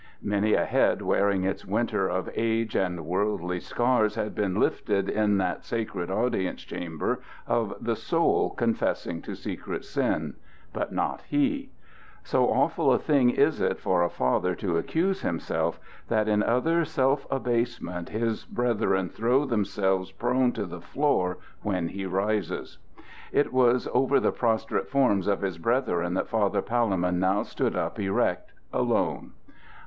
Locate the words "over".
23.93-24.19